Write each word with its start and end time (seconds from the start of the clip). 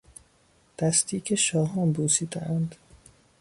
دستی 0.77 1.19
که 1.19 1.35
شاهان 1.35 1.91
بوسیدهاند 1.91 2.75